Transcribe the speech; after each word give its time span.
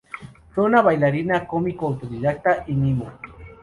Fue 0.55 0.63
una 0.63 0.81
bailarina 0.81 1.45
cómico 1.45 1.85
autodidacta 1.85 2.63
y 2.65 2.73
mimo. 2.73 3.11